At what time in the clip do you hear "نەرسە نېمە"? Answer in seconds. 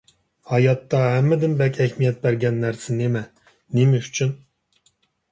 2.63-3.21